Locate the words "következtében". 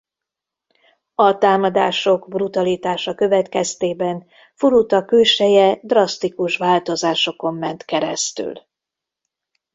3.15-4.25